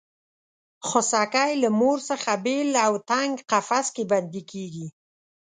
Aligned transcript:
خوسکی 0.87 1.51
له 1.63 1.69
مور 1.79 1.97
څخه 2.09 2.31
بېل 2.45 2.69
او 2.85 2.93
تنګ 3.11 3.33
قفس 3.51 3.87
کې 3.95 4.03
بندي 4.11 4.41
کېږي. 4.51 4.87